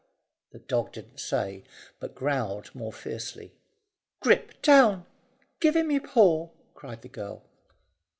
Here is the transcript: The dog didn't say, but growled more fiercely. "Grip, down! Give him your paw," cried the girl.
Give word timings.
The 0.51 0.57
dog 0.57 0.93
didn't 0.93 1.19
say, 1.19 1.63
but 1.99 2.15
growled 2.15 2.73
more 2.73 2.91
fiercely. 2.91 3.53
"Grip, 4.19 4.59
down! 4.63 5.05
Give 5.59 5.75
him 5.75 5.91
your 5.91 6.01
paw," 6.01 6.49
cried 6.73 7.03
the 7.03 7.07
girl. 7.07 7.43